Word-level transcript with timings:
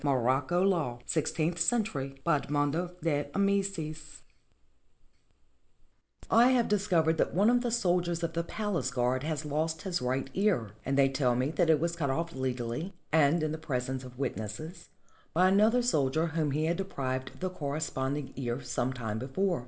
MOROCCO 0.03 0.63
LAW 0.63 0.97
[Sixteenth 1.05 1.59
century] 1.59 2.15
BY 2.23 2.37
EDMONDO 2.37 2.95
DE 3.03 3.27
AMICIS 3.35 4.23
I 6.31 6.47
HAVE 6.49 6.67
discovered 6.67 7.19
that 7.19 7.35
one 7.35 7.51
of 7.51 7.61
the 7.61 7.69
soldiers 7.69 8.23
of 8.23 8.33
the 8.33 8.43
palace 8.43 8.89
guard 8.89 9.21
has 9.21 9.45
lost 9.45 9.83
his 9.83 10.01
right 10.01 10.27
ear, 10.33 10.71
and 10.87 10.97
they 10.97 11.07
tell 11.07 11.35
me 11.35 11.51
that 11.51 11.69
it 11.69 11.79
was 11.79 11.95
cut 11.95 12.09
off 12.09 12.33
legally, 12.33 12.95
and 13.11 13.43
in 13.43 13.51
the 13.51 13.59
presence 13.59 14.03
of 14.03 14.17
witnesses, 14.17 14.89
by 15.35 15.47
another 15.47 15.83
soldier 15.83 16.25
whom 16.29 16.49
he 16.49 16.65
had 16.65 16.77
deprived 16.77 17.29
of 17.29 17.39
the 17.39 17.51
corre 17.51 17.77
sponding 17.79 18.33
ear 18.35 18.59
sometime 18.59 19.19
before. 19.19 19.59